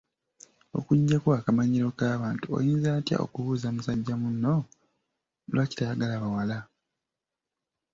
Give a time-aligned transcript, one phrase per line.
[0.77, 4.53] Okuggyako akamanyiiro k’abantu, oyinza otya okubuuza musajja muno
[5.51, 6.57] lwaki teyagala bawala?